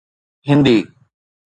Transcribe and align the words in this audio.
Hindi 0.47 0.77